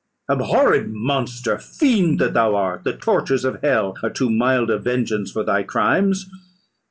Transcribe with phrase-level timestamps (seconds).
[0.27, 1.59] "Abhorred monster!
[1.59, 2.85] fiend that thou art!
[2.85, 6.25] the tortures of hell are too mild a vengeance for thy crimes.